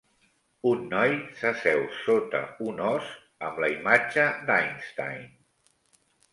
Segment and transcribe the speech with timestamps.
[0.69, 3.13] Un noi s'asseu sota un ós
[3.51, 5.33] amb la imatge d'Einstein.